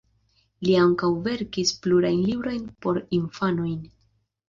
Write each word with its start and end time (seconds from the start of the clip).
Li 0.67 0.73
ankaŭ 0.83 1.09
verkis 1.27 1.75
plurajn 1.85 2.25
librojn 2.33 2.67
por 2.83 3.01
infanoj. 3.23 3.73